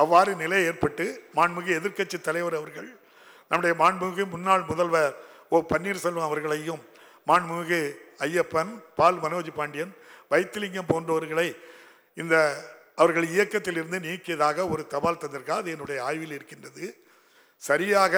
அவ்வாறு 0.03 0.33
நிலை 0.43 0.61
ஏற்பட்டு 0.69 1.07
மாண்புமிகு 1.39 1.73
எதிர்க்கட்சி 1.81 2.21
தலைவர் 2.29 2.59
அவர்கள் 2.61 2.91
நம்முடைய 3.51 3.75
மாண்புமிகு 3.83 4.25
முன்னாள் 4.35 4.69
முதல்வர் 4.71 5.15
ஓ 5.49 5.59
பன்னீர்செல்வம் 5.73 6.29
அவர்களையும் 6.29 6.83
மாண்புமிகு 7.31 7.81
ஐயப்பன் 8.27 8.73
பால் 8.99 9.21
மனோஜ் 9.25 9.51
பாண்டியன் 9.59 9.93
வைத்திலிங்கம் 10.33 10.91
போன்றவர்களை 10.93 11.49
இந்த 12.15 12.35
அவர்கள் 13.03 13.27
இயக்கத்தில் 13.35 13.79
இருந்து 13.79 13.99
நீக்கியதாக 14.07 14.67
ஒரு 14.73 14.83
தபால் 14.95 15.21
தந்திருக்கா 15.23 15.55
அது 15.61 15.71
என்னுடைய 15.75 15.99
ஆய்வில் 16.09 16.35
இருக்கின்றது. 16.37 16.85
சரியாக 17.63 18.15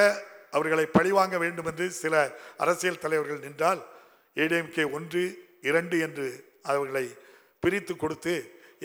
அவர்களை 0.56 0.84
பழிவாங்க 0.96 1.36
வேண்டும் 1.44 1.68
என்று 1.70 1.86
சில 2.02 2.14
அரசியல் 2.62 3.02
தலைவர்கள் 3.04 3.44
நின்றால் 3.46 3.80
ஏடிஎம்கே 4.36 4.84
ஒன்று 4.96 5.22
இரண்டு 5.68 5.96
என்று 6.06 6.26
அவர்களை 6.72 7.06
பிரித்து 7.62 7.94
கொடுத்து 7.96 8.34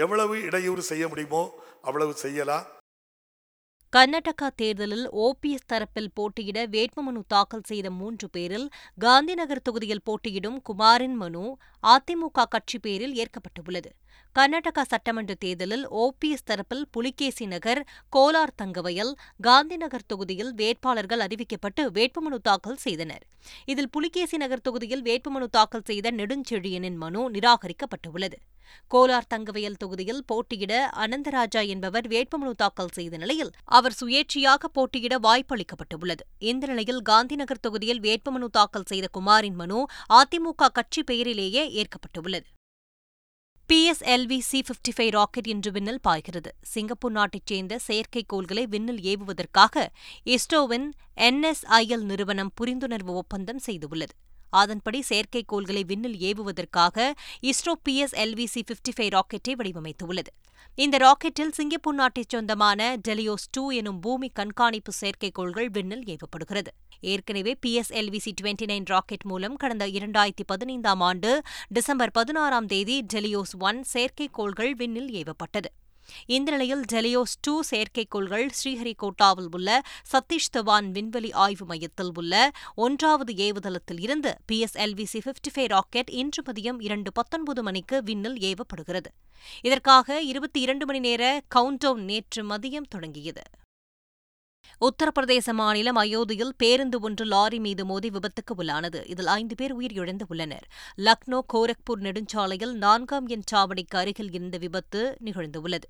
எவ்வளவு 0.03 0.35
இடையூறு 0.47 0.83
செய்ய 0.91 1.05
முடியுமோ 1.07 1.43
அவ்வளவு 1.87 2.13
செய்யலாம். 2.25 2.65
கர்நாடகா 3.93 4.47
தேர்தலில் 4.55 5.07
ஓபிஎஸ் 5.23 5.65
தரப்பில் 5.71 6.11
போட்டியிட 6.13 6.59
வேட்புமனு 6.65 7.21
தாக்கல் 7.27 7.65
செய்த 7.69 7.87
மூன்று 7.91 8.29
பேரில் 8.29 8.67
காந்திநகர் 8.99 9.61
தொகுதியில் 9.63 10.03
போட்டியிடும் 10.03 10.59
குமாரின் 10.69 11.17
மனு 11.21 11.41
அதிமுக 11.83 12.45
கட்சி 12.49 12.79
பேரில் 12.79 13.15
ஏற்கப்பட்டுள்ளது. 13.15 13.89
கர்நாடகா 14.35 14.83
சட்டமன்ற 14.87 15.33
தேர்தலில் 15.33 15.83
ஓபிஎஸ் 16.03 16.47
தரப்பில் 16.49 16.85
புலிகேசி 16.91 17.45
நகர் 17.45 17.81
கோலார் 18.15 18.55
தங்கவயல் 18.55 19.13
காந்திநகர் 19.43 20.07
தொகுதியில் 20.07 20.53
வேட்பாளர்கள் 20.53 21.19
அறிவிக்கப்பட்டு 21.19 21.85
வேட்புமனு 21.97 22.39
தாக்கல் 22.41 22.81
செய்தனர். 22.85 23.25
இதில் 23.65 23.89
புலிகேசி 23.89 24.37
நகர் 24.37 24.65
தொகுதியில் 24.69 25.03
வேட்புமனு 25.03 25.49
தாக்கல் 25.57 25.87
செய்த 25.91 26.11
நெடுஞ்செழியனின் 26.11 26.99
மனு 27.03 27.23
நிராகரிக்கப்பட்டுள்ளது. 27.31 28.39
கோலார் 28.93 29.29
தங்கவயல் 29.33 29.77
தொகுதியில் 29.77 30.23
போட்டியிட 30.25 30.89
அனந்தராஜா 30.95 31.67
என்பவர் 31.67 32.07
வேட்புமனு 32.07 32.51
தாக்கல் 32.55 32.91
செய்த 32.91 33.17
நிலையில் 33.17 33.51
அவர் 33.63 33.95
சுயேட்சையாக 34.01 34.69
போட்டியிட 34.73 35.19
வாய்ப்பளிக்கப்பட்டுள்ளது. 35.19 36.23
இந்த 36.39 36.67
நிலையில் 36.67 37.01
காந்திநகர் 37.09 37.61
தொகுதியில் 37.61 37.99
வேட்புமனு 37.99 38.45
தாக்கல் 38.51 38.85
செய்த 38.85 39.07
குமாரின் 39.11 39.55
மனு 39.55 39.85
அதிமுக 40.09 40.71
கட்சி 40.73 41.03
பெயரிலேயே 41.03 41.63
ஏற்கப்பட்டுள்ளது. 41.71 42.47
PSLV 43.69 44.37
C 44.39 44.59
fifty 44.59 44.91
five 44.95 45.09
rocket 45.09 45.47
இன்று 45.47 45.71
விண்ணில் 45.71 46.01
பாய்கிறது. 46.01 46.51
சிங்கப்பூர் 46.61 47.11
நாட்டைச் 47.11 47.45
சேர்ந்த 47.45 47.79
செயற்கைக்கோள்களை 47.87 48.63
விண்ணில் 48.63 48.99
ஏவுவதற்காக 49.01 49.87
இஸ்ரோவின் 50.25 50.91
என்எஸ்ஐஎல் 51.15 52.03
நிறுவனம் 52.03 52.51
புரிந்துணர்வு 52.61 53.13
ஒப்பந்தம் 53.13 53.61
செய்துள்ளது. 53.65 54.15
அதன்படி 54.51 55.03
செயற்கைக்கோள்களை 55.09 55.83
விண்ணில் 55.85 56.17
ஏவுவதற்காக 56.19 57.11
ISRO 57.41 57.73
PSLV 57.89 58.45
C 58.45 58.63
fifty 58.71 58.93
five 58.95 59.11
ராக்கெட்டை 59.17 59.53
வடிவமைத்துள்ளது. 59.55 60.31
இந்த 60.75 60.97
ராக்கெட்டில் 60.97 61.51
சிங்கப்பூர் 61.51 61.95
நாட்டைச் 61.95 62.29
சொந்தமான 62.29 62.97
டெலியோஸ் 63.07 63.49
டூ 63.51 63.71
எனும் 63.71 63.99
பூமி 63.99 64.29
கண்காணிப்பு 64.29 64.91
செயற்கைக்கோள்கள் 65.01 65.69
விண்ணில் 65.71 66.03
ஏவப்படுகிறது. 66.03 66.67
ஏற்கனவே 67.01 67.57
பிஎஸ்எல்விசி 67.65 68.31
டுவெண்டி 68.41 68.65
நைன் 68.65 68.85
ராக்கெட் 68.85 69.23
மூலம் 69.23 69.55
கடந்த 69.55 69.87
இரண்டாயிரத்தி 69.87 70.45
பதினைந்தாம் 70.45 70.99
ஆண்டு 70.99 71.41
டிசம்பர் 71.67 72.11
பதினாறாம் 72.11 72.65
தேதி 72.65 73.05
டெலியோஸ் 73.13 73.55
ஒன் 73.59 73.85
செயற்கைக்கோள்கள் 73.93 74.71
விண்ணில் 74.71 75.11
ஏவப்பட்டது. 75.11 75.69
இந்த 76.25 76.51
நிலையில் 76.51 76.83
டெலியோஸ் 76.91 77.37
டூ 77.41 77.61
செயற்கைக்கோள்கள் 77.71 78.49
ஸ்ரீஹரிகோட்டாவில் 78.63 79.49
உள்ள 79.51 79.81
சதீஷ் 80.11 80.51
தவான் 80.57 80.91
விண்வெளி 80.91 81.31
ஆய்வு 81.31 81.65
மையத்தில் 81.65 82.11
உள்ள 82.13 82.51
ஒன்றாவது 82.75 83.33
ஏவுதளத்தில் 83.33 83.99
இருந்து 83.99 84.35
பிஎஸ்எல்விசி 84.51 85.19
பிப்டி 85.25 85.51
ஃபைவ் 85.53 85.67
ராக்கெட் 85.67 86.09
இன்று 86.09 86.43
மதியம் 86.43 86.81
இரண்டு 86.81 87.11
பத்தொன்பது 87.11 87.63
மணிக்கு 87.63 88.03
விண்ணில் 88.03 88.37
ஏவப்படுகிறது. 88.37 89.09
இதற்காக 89.61 90.21
இருபத்தி 90.21 90.59
இரண்டு 90.61 90.85
மணி 90.85 90.99
நேர 90.99 91.41
கவுண்டவுன் 91.55 92.03
நேற்று 92.03 92.43
மதியம் 92.43 92.89
தொடங்கியது. 92.89 93.41
உத்தரப்பிரதேச 94.81 95.53
மாநிலம் 95.53 95.97
அயோத்தியில் 95.97 96.53
பேருந்து 96.57 96.99
ஒன்று 96.99 97.25
லாரி 97.25 97.59
மீது 97.59 97.85
மோதி 97.85 98.09
விபத்துக்கு 98.09 98.53
உள்ளானது. 98.57 99.09
இதில் 99.09 99.27
ஐந்து 99.27 99.55
பேர் 99.55 99.77
உயிரிழந்து 99.77 100.21
உள்ளனர். 100.27 100.67
லக்னோ 100.97 101.39
கோரக்பூர் 101.53 101.99
நெடுஞ்சாலையில் 101.99 102.73
நான்காம் 102.73 103.27
எண் 103.27 103.47
சாவடிக்கு 103.51 103.97
அருகில் 104.01 104.31
இந்த 104.31 104.57
விபத்து 104.57 105.17
நிகழ்ந்துள்ளது. 105.25 105.87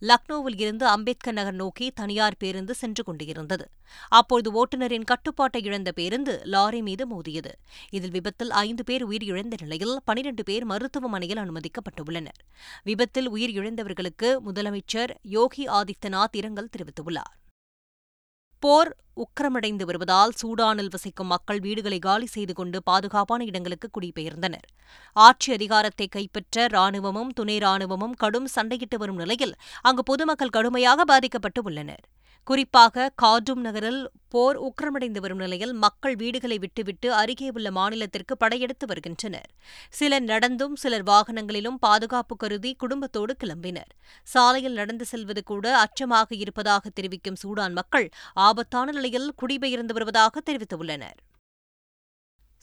லக்னோவில் 0.00 0.60
இருந்து 0.60 0.86
அம்பேத்கர் 0.86 1.34
நகர் 1.34 1.54
நோக்கி 1.54 1.90
தனியார் 1.90 2.36
பேருந்து 2.38 2.74
சென்று 2.74 3.04
கொண்டிருந்தது. 3.04 3.70
அப்போது 4.08 4.48
ஓட்டுநரின் 4.52 5.04
கட்டுப்பாட்டை 5.04 5.62
இழந்த 5.62 5.92
பேருந்து 5.92 6.40
லாரி 6.44 6.82
மீது 6.82 7.06
மோதியது. 7.06 7.52
இதில் 7.90 8.10
விபத்தில் 8.10 8.50
ஐந்து 8.50 8.84
பேர் 8.84 9.08
உயிரிழந்த 9.08 9.54
நிலையில் 9.60 10.00
பனிரண்டு 10.04 10.44
பேர் 10.44 10.64
மருத்துவமனையில் 10.64 11.38
அனுமதிக்கப்பட்டுள்ளனர். 11.38 12.40
விபத்தில் 12.82 13.32
உயிரிழந்தவர்களுக்கு 13.32 14.36
முதலமைச்சர் 14.46 15.14
யோகி 15.22 15.66
ஆதித்யநாத் 15.66 16.36
இரங்கல் 16.36 16.68
தெரிவித்துள்ளார். 16.76 17.40
போர் 18.64 18.90
உக்கிரமடைந்து 19.22 19.84
வருவதால் 19.84 20.32
சூடானில் 20.40 20.90
வசிக்கும் 20.90 21.30
மக்கள் 21.32 21.60
வீடுகளை 21.60 21.98
காலி 21.98 22.26
செய்து 22.34 22.54
கொண்டு 22.54 22.78
பாதுகாப்பான 22.82 23.40
இடங்களுக்கு 23.44 23.88
குடிபெயர்ந்தனர். 23.96 24.66
ஆட்சி 25.16 25.48
அதிகாரத்தை 25.52 26.06
கைப்பற்ற 26.06 26.66
ராணுவமும் 26.66 27.32
துணை 27.38 27.56
ராணுவமும் 27.58 28.14
கடும் 28.22 28.48
சண்டையிட்டு 28.54 28.98
வரும் 29.02 29.20
நிலையில் 29.22 29.54
அங்கு 29.82 30.02
பொதுமக்கள் 30.02 30.54
கடுமையாக 30.56 31.04
பாதிக்கப்பட்டு 31.04 31.62
உள்ளனர். 31.62 32.04
குறிப்பாக 32.44 33.12
கார்டூம் 33.22 33.60
நகரில் 33.60 34.10
போர் 34.28 34.58
உக்கிரமடைந்து 34.58 35.20
வரும் 35.20 35.38
நிலையில் 35.38 35.72
மக்கள் 35.72 36.16
வீடுகளை 36.16 36.58
விட்டுவிட்டு 36.58 37.08
அருகே 37.14 37.48
உள்ள 37.54 37.70
மாநிலத்திற்கு 37.70 38.34
படையெடுத்து 38.38 38.86
வருகின்றனர். 38.86 39.48
சிலர் 39.90 40.22
நடந்தும் 40.22 40.74
சிலர் 40.76 41.02
வாகனங்களிலும் 41.02 41.78
பாதுகாப்பு 41.80 42.36
கருதி 42.36 42.74
குடும்பத்தோடு 42.74 43.36
கிளம்பினர். 43.44 43.90
சாலையில் 44.22 44.72
நடந்து 44.72 45.04
செல்வது 45.04 45.42
கூட 45.42 45.78
அச்சமாக 45.78 46.34
இருப்பதாக 46.34 46.88
தெரிவிக்கும் 46.88 47.40
சூடான் 47.42 47.72
மக்கள் 47.72 48.08
ஆபத்தான 48.34 48.92
நிலையில் 48.92 49.32
குடிபெயர்ந்து 49.36 49.92
வருவதாக 49.92 50.42
தெரிவித்துள்ளனர். 50.50 51.18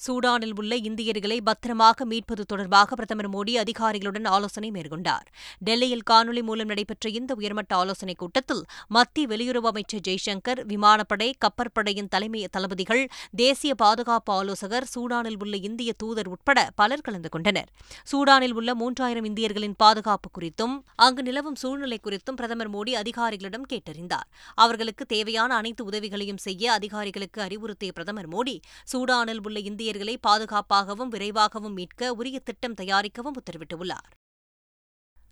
சூடானில் 0.08 0.52
உள்ள 0.56 0.76
இந்தியர்களை 0.76 1.42
பத்திரமாக 1.42 2.06
மீட்பது 2.06 2.46
தொடர்பாக 2.46 2.96
பிரதமர் 2.96 3.30
மோடி 3.30 3.52
அதிகாரிகளுடன் 3.56 4.26
ஆலோசனை 4.26 4.72
மேற்கொண்டார். 4.72 5.26
டெல்லியில் 5.58 6.02
காணொலி 6.10 6.42
மூலம் 6.42 6.68
நடைபெற்ற 6.68 7.10
இந்த 7.10 7.36
உயர்மட்ட 7.36 7.76
ஆலோசனைக் 7.76 8.18
கூட்டத்தில் 8.18 8.66
மத்திய 8.88 9.28
வெளியுறவு 9.28 9.72
அமைச்சர் 9.72 10.02
ஜெய்சங்கர் 10.08 10.66
விமானப்படை 10.66 11.34
கப்பற்படையின் 11.38 12.08
தலைமை 12.10 12.48
தளபதிகள் 12.52 13.10
தேசிய 13.36 13.76
பாதுகாப்பு 13.76 14.34
ஆலோசகர் 14.34 14.88
சூடானில் 14.96 15.36
உள்ள 15.40 15.58
இந்திய 15.58 15.94
தூதர் 15.94 16.28
உட்பட 16.28 16.72
பலர் 16.76 17.02
கலந்து 17.02 17.30
கொண்டனர். 17.30 17.70
சூடானில் 18.12 18.52
உள்ள 18.52 18.74
மூன்றாயிரம் 18.74 19.26
இந்தியர்களின் 19.26 19.76
பாதுகாப்பு 19.78 20.30
குறித்தும் 20.40 20.82
அங்கு 20.96 21.24
நிலவும் 21.24 21.56
சூழ்நிலை 21.56 22.00
குறித்தும் 22.04 22.36
பிரதமர் 22.36 22.72
மோடி 22.72 22.94
அதிகாரிகளிடம் 22.94 23.68
கேட்டறிந்தார். 23.74 24.28
அவர்களுக்கு 24.56 25.06
தேவையான 25.06 25.56
அனைத்து 25.56 25.84
உதவிகளையும் 25.84 26.38
செய்ய 26.38 26.72
அதிகாரிகளுக்கு 26.72 27.42
அறிவுறுத்திய 27.42 27.92
பிரதமர் 27.94 28.28
மோடி 28.28 28.60
சூடானில் 28.92 29.40
உள்ள 29.44 29.60
இந்திய 29.60 29.89
இந்தியர்களை 29.90 30.18
பாதுகாப்பாகவும் 30.28 31.10
விரைவாகவும் 31.10 31.74
மீட்க 31.74 32.14
உரிய 32.14 32.40
திட்டம் 32.40 32.74
தயாரிக்கவும் 32.74 33.36
உத்தரவிட்டுள்ளார். 33.36 34.10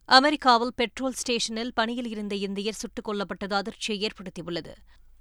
அமெரிக்காவில் 0.06 0.74
பெட்ரோல் 0.76 1.14
ஸ்டேஷனில் 1.14 1.74
பணியில் 1.74 2.08
இருந்த 2.08 2.36
இந்தியர் 2.36 2.74
சுட்டுக் 2.74 3.10
கொல்லப்பட்டது 3.10 3.56
அதிர்ச்சியை 3.56 4.10
ஏற்படுத்தியுள்ளது. 4.10 4.74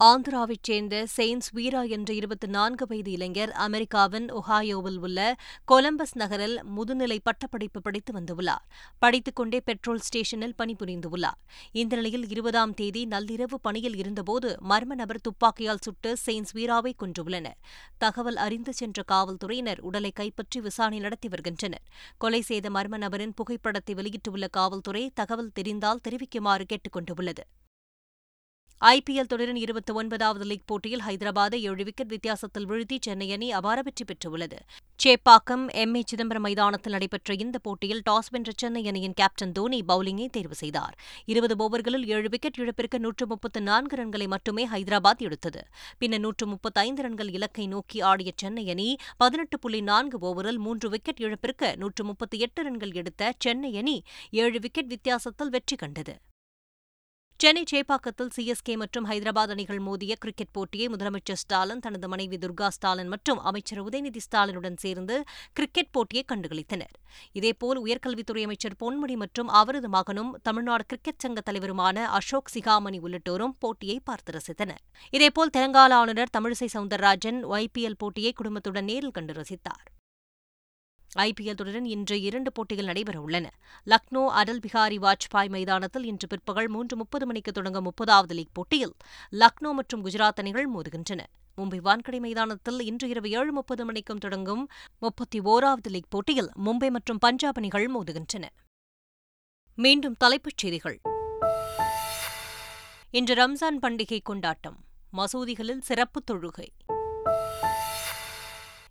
ஆந்திராவைச் 0.04 0.62
சேர்ந்த 0.62 1.06
செயின்ஸ் 1.16 1.48
வீரா 1.52 1.82
என்ற 1.82 2.14
இருபத்தி 2.14 2.46
நான்கு 2.46 2.86
வயது 2.86 3.10
இளைஞர் 3.10 3.50
அமெரிக்காவின் 3.50 4.32
ஒஹாயோவில் 4.32 4.98
உள்ள 4.98 5.36
கொலம்பஸ் 5.68 6.14
நகரில் 6.14 6.64
முதுநிலை 6.64 7.18
பட்டப்படிப்பு 7.22 7.82
படித்து 7.82 8.12
வந்துள்ளார். 8.12 8.64
படித்துக்கொண்டே 8.98 9.60
பெட்ரோல் 9.60 9.98
ஸ்டேஷனில் 9.98 10.54
பணிபுரிந்துள்ளார். 10.58 11.38
இந்த 11.72 11.96
நிலையில் 11.96 12.28
இருபதாம் 12.28 12.74
தேதி 12.74 13.06
நள்ளிரவு 13.06 13.54
பணியில் 13.62 13.96
இருந்தபோது 13.96 14.58
மர்ம 14.68 14.84
நபர் 14.84 15.20
துப்பாக்கியால் 15.20 15.82
சுட்டு 15.82 16.16
செயின்ஸ் 16.26 16.54
வீராவை 16.54 16.92
கொன்றுள்ளனர். 16.98 17.58
தகவல் 17.98 18.36
அறிந்து 18.36 18.72
சென்ற 18.72 19.02
காவல்துறையினர் 19.02 19.80
உடலை 19.80 20.10
கைப்பற்றி 20.10 20.60
விசாரணை 20.60 20.98
நடத்தி 20.98 21.28
வருகின்றனர். 21.28 21.82
கொலை 22.18 22.40
செய்த 22.40 22.70
மர்ம 22.70 22.96
நபரின் 22.96 23.34
புகைப்படத்தை 23.34 23.94
வெளியிட்டுள்ள 23.94 24.48
காவல்துறை 24.48 25.10
தகவல் 25.14 25.52
தெரிந்தால் 25.52 26.00
தெரிவிக்குமாறு 26.00 26.64
கேட்டுக் 26.64 26.92
கொண்டுள்ளது. 26.92 27.46
ஐபிஎல் 28.80 29.28
தொடரின் 29.28 29.56
இருபத்தி 29.56 29.92
ஒன்பதாவது 29.92 30.44
லீக் 30.44 30.66
போட்டியில் 30.66 31.02
ஹைதராபாத்தை 31.06 31.54
ஏழு 31.54 31.84
விக்கெட் 31.84 32.08
வித்தியாசத்தில் 32.08 32.68
வீழ்த்தி 32.68 32.96
சென்னை 33.00 33.32
அணி 33.32 33.52
அபார 33.52 33.82
வெற்றி 33.82 34.04
பெற்றுள்ளது. 34.04 34.58
சேப்பாக்கம் 35.04 35.68
எம். 35.72 35.94
ஏ. 35.94 36.02
சிதம்பரம் 36.06 36.42
மைதானத்தில் 36.42 36.92
நடைபெற்ற 36.92 37.34
இந்த 37.34 37.58
போட்டியில் 37.58 38.02
டாஸ் 38.10 38.30
வென்ற 38.30 38.52
சென்னை 38.56 38.86
அணியின் 38.86 39.14
கேப்டன் 39.14 39.52
தோனி 39.52 39.82
பவுலிங்கை 39.88 40.28
தேர்வு 40.30 40.54
செய்தார். 40.54 40.98
இருபது 41.24 41.56
ஓவர்களில் 41.56 42.06
ஏழு 42.06 42.28
விக்கெட் 42.28 42.58
இழப்பிற்கு 42.58 43.00
நூற்று 43.00 43.26
முப்பத்து 43.26 43.62
நான்கு 43.62 43.96
ரன்களை 43.96 44.26
மட்டுமே 44.26 44.66
ஹைதராபாத் 44.66 45.18
எடுத்தது. 45.18 45.62
பின்னர் 45.98 46.20
நூற்று 46.20 46.46
முப்பத்தைந்து 46.46 47.02
ரன்கள் 47.02 47.32
இலக்கை 47.32 47.66
நோக்கி 47.66 48.00
ஆடிய 48.00 48.32
சென்னை 48.36 48.70
அணி 48.70 48.96
பதினெட்டு 49.16 49.58
புள்ளி 49.58 49.80
நான்கு 49.80 50.18
ஓவரில் 50.18 50.58
மூன்று 50.58 50.88
விக்கெட் 50.88 51.20
இழப்பிற்கு 51.20 51.76
நூற்று 51.76 52.04
முப்பத்தி 52.04 52.38
எட்டு 52.38 52.62
ரன்கள் 52.62 52.92
எடுத்த 52.92 53.32
சென்னை 53.38 53.76
அணி 53.76 54.02
ஏழு 54.30 54.60
விக்கெட் 54.60 54.86
வித்தியாசத்தில் 54.86 55.48
வெற்றி 55.48 55.76
கண்டது. 55.76 56.16
சென்னை 57.46 57.62
சேப்பாக்கத்தில் 57.70 58.30
சிஎஸ்கே 58.36 58.74
மற்றும் 58.80 59.04
ஹைதராபாத் 59.08 59.52
அணிகள் 59.54 59.80
மோதிய 59.88 60.12
கிரிக்கெட் 60.22 60.52
போட்டியை 60.56 60.86
முதலமைச்சர் 60.92 61.38
ஸ்டாலின் 61.42 61.82
தனது 61.84 62.08
மனைவி 62.12 62.38
துர்கா 62.44 62.68
ஸ்டாலின் 62.76 63.10
மற்றும் 63.12 63.40
அமைச்சர் 63.48 63.80
உதயநிதி 63.82 64.20
ஸ்டாலினுடன் 64.24 64.78
சேர்ந்து 64.84 65.16
கிரிக்கெட் 65.52 65.92
போட்டியை 65.96 66.24
கண்டுகளித்தனர். 66.32 66.94
இதேபோல் 67.38 67.80
உயர்கல்வித்துறை 67.84 68.42
அமைச்சர் 68.48 68.76
பொன்முடி 68.80 69.16
மற்றும் 69.22 69.52
அவரது 69.60 69.90
மகனும் 69.96 70.32
தமிழ்நாடு 70.48 70.86
கிரிக்கெட் 70.86 71.22
சங்க 71.24 71.42
தலைவருமான 71.50 72.06
அசோக் 72.20 72.52
சிகாமணி 72.54 73.00
உள்ளிட்டோரும் 73.08 73.54
போட்டியை 73.58 73.98
பார்த்து 74.08 74.34
ரசித்தனர். 74.38 74.82
இதேபோல் 75.18 75.54
தெலங்கானா 75.58 75.98
ஆளுநர் 76.00 76.34
தமிழிசை 76.38 76.68
சவுந்தரராஜன் 76.74 77.40
ஐபிஎல் 77.62 78.00
போட்டியை 78.04 78.32
குடும்பத்துடன் 78.32 78.90
நேரில் 78.92 79.16
கண்டு 79.18 79.36
ரசித்தார். 79.40 79.86
ஐபிஎல் 81.16 81.54
தொடரின் 81.54 81.84
இன்று 81.84 82.20
இரண்டு 82.20 82.52
போட்டிகள் 82.52 82.84
நடைபெறவுள்ளன. 82.84 83.46
லக்னோ 83.86 84.26
அடல் 84.26 84.58
பிகாரி 84.58 84.96
வாஜ்பாய் 84.98 85.48
மைதானத்தில் 85.48 86.04
இன்று 86.04 86.26
பிற்பகல் 86.28 86.68
மூன்று 86.68 86.96
முப்பது 86.96 87.26
மணிக்கு 87.26 87.52
தொடங்கும் 87.52 87.84
முப்பதாவது 87.84 88.32
லீக் 88.32 88.52
போட்டியில் 88.52 88.94
லக்னோ 89.30 89.72
மற்றும் 89.72 90.04
குஜராத் 90.04 90.36
அணிகள் 90.36 90.68
மோதுகின்றன. 90.70 91.20
மும்பை 91.56 91.80
வான்கடை 91.80 92.20
மைதானத்தில் 92.20 92.80
இன்று 92.80 93.08
இரவு 93.08 93.30
ஏழு 93.30 93.52
முப்பது 93.52 93.84
மணிக்கும் 93.84 94.18
தொடங்கும் 94.18 94.68
முப்பத்தி 94.98 95.40
ஓராவது 95.40 95.88
லீக் 95.88 96.10
போட்டியில் 96.10 96.50
மும்பை 96.64 96.90
மற்றும் 96.90 97.18
பஞ்சாப் 97.18 97.56
அணிகள் 97.56 97.90
மோதுகின்றன. 97.90 98.44
மீண்டும் 99.74 100.14
தலைப்புச் 100.18 100.58
செய்திகள். 100.58 101.00
இன்று 103.10 103.34
ரம்ஜான் 103.34 103.78
பண்டிகை 103.82 104.20
கொண்டாட்டம். 104.22 104.76
மசூதிகளில் 105.16 105.78
சிறப்பு 105.78 106.22
தொழுகை. 106.30 106.66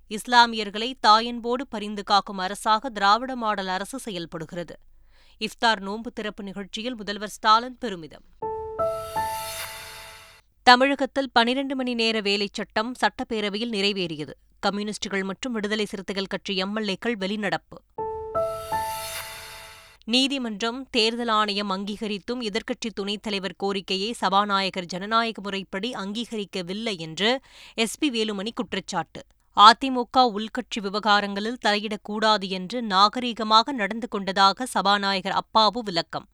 இஸ்லாமியர்களை 0.10 0.94
தாயன்போடு 1.08 1.62
பரிந்து 1.70 2.04
காக்கும் 2.04 2.38
அரசாக 2.38 2.90
திராவிட 2.90 3.36
மாடல் 3.36 3.68
அரசு 3.68 4.00
செயல்படுகிறது. 4.00 4.80
இஃப்தார் 5.40 5.80
நோன்பு 5.80 6.12
திறப்பு 6.12 6.44
நிகழ்ச்சியில் 6.44 6.96
முதல்வர் 6.96 7.30
ஸ்டாலின் 7.30 7.78
பெருமிதம். 7.78 8.24
தமிழகத்தில் 10.64 11.30
பனிரண்டு 11.32 11.76
மணி 11.76 11.94
நேர 11.94 12.22
வேலைச் 12.22 12.54
சட்டம் 12.54 12.94
சட்டப்பேரவையில் 13.02 13.70
நிறைவேறியது. 13.70 14.32
கம்யூனிஸ்டுகள் 14.60 15.24
மற்றும் 15.24 15.54
விடுதலை 15.54 15.86
சிறுத்தைகள் 15.86 16.26
கட்சி 16.26 16.64
எம்எல்ஏக்கள் 16.64 17.16
வெளிநடப்பு. 17.20 17.78
நீதிமன்றம் 20.04 20.88
தேர்தல் 20.90 21.28
ஆணையம் 21.28 21.72
அங்கீகரித்தும் 21.72 22.42
எதிர்க்கட்சி 22.42 22.90
துணைத் 22.94 23.22
தலைவர் 23.22 23.56
கோரிக்கையை 23.56 24.12
சபாநாயகர் 24.12 24.86
ஜனநாயக 24.86 25.42
முறைப்படி 25.42 25.92
அங்கீகரிக்கவில்லை 25.92 26.98
என்று 26.98 27.40
எஸ் 27.74 27.98
பி 27.98 28.10
வேலுமணி 28.10 28.50
குற்றச்சாட்டு. 28.56 29.26
அதிமுக 29.60 30.22
உள்கட்சி 30.36 30.80
விவகாரங்களில் 30.82 31.58
தலையிடக்கூடாது 31.66 32.48
என்று 32.48 32.82
நாகரீகமாக 32.82 33.72
நடந்து 33.72 34.08
கொண்டதாக 34.08 34.66
சபாநாயகர் 34.66 35.36
அப்பாவு 35.36 35.80
விளக்கம். 35.80 36.26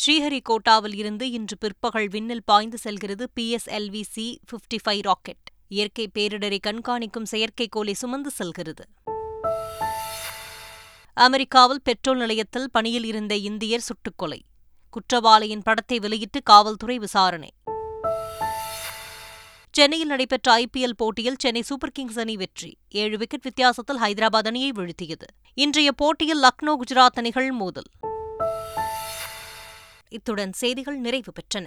ஸ்ரீஹரிகோட்டாவில் 0.00 0.94
இருந்து 0.94 1.30
இன்று 1.30 1.58
பிற்பகல் 1.58 2.08
விண்ணில் 2.08 2.44
பாய்ந்து 2.44 2.78
செல்கிறது 2.78 3.30
PSLV 3.40 4.02
C 4.02 4.40
fifty 4.52 4.78
five 4.84 5.00
rocket. 5.00 5.46
இயற்கை 5.68 6.10
பேரிடரை 6.18 6.58
கண்காணிக்கும் 6.66 7.26
செயற்கைக்கோளை 7.30 7.92
சுமந்து 7.92 8.30
செல்கிறது. 8.30 8.84
அமெரிக்காவில் 11.14 11.82
பெட்ரோல் 11.82 12.18
நிலையத்தில் 12.18 12.70
பணியில் 12.70 13.04
இருந்த 13.04 13.36
இந்தியர் 13.36 13.86
சுட்டுக்கொலை 13.88 14.40
குற்றவாளியின் 14.90 15.62
படத்தை 15.62 15.98
வெளியிட்டு 15.98 16.42
காவல்துறை 16.42 16.98
விசாரணை. 16.98 17.50
சென்னையில் 19.72 20.08
நடைபெற்ற 20.08 20.56
ஐபிஎல் 20.56 20.96
போட்டியில் 20.96 21.36
சென்னை 21.38 21.62
சூப்பர் 21.62 21.90
கிங்ஸ் 21.90 22.18
அணி 22.18 22.36
வெற்றி. 22.36 22.76
ஏழு 22.90 23.18
விக்கெட் 23.18 23.42
வித்தியாசத்தில் 23.42 24.00
ஹைதராபாத் 24.00 24.46
அணியை 24.46 24.72
வீழ்த்தியது. 24.72 25.26
இன்றைய 25.54 25.92
போட்டியில் 25.92 26.42
லக்னோ 26.42 26.76
குஜராத் 26.76 27.16
அணிகள் 27.16 27.50
மோதல். 27.50 27.90
இத்துடன் 30.08 30.52
செய்திகள் 30.52 30.98
நிறைவு 30.98 31.32
பெற்றன. 31.32 31.66